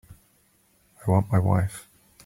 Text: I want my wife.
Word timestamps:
I 1.05 1.11
want 1.11 1.31
my 1.31 1.37
wife. 1.37 1.87